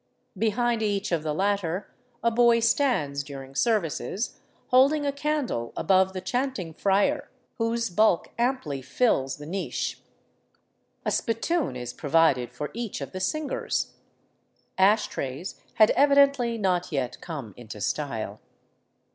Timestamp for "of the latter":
1.11-1.93